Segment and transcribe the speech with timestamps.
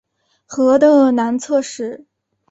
[0.47, 2.07] 河的南侧是。